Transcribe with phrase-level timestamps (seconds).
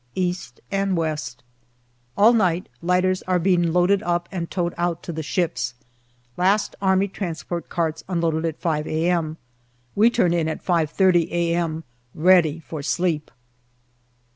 [0.15, 1.43] East and West.
[2.17, 5.75] All night, lighters are being loaded up and towed out to the ships.
[6.37, 7.07] Last A.T.
[7.69, 9.37] carts unloaded at 5 a.m.
[9.93, 11.83] We turn in at 5.30 a.m.,
[12.15, 13.29] ready for sleep.